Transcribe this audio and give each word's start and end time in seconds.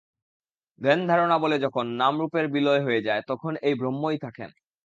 ধ্যান-ধারণা-বলে 0.81 1.57
যখন 1.59 1.85
নামরূপের 1.95 2.45
বিলয় 2.53 2.81
হয়ে 2.83 3.01
যায়, 3.01 3.21
তখন 3.27 3.51
এক 3.61 3.73
ব্রহ্মই 3.77 4.17
থাকেন। 4.17 4.49